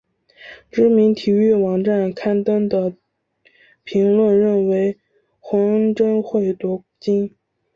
[0.71, 2.95] 知名体育网站刊登的
[3.83, 4.97] 评论认为
[5.39, 7.35] 洪恩贞会夺金。